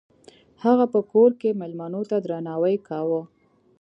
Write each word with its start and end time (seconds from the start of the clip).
هغه 0.63 0.85
په 0.93 0.99
کور 1.11 1.31
کې 1.41 1.57
میلمنو 1.59 2.01
ته 2.09 2.17
درناوی 2.25 2.75
کاوه. 2.87 3.21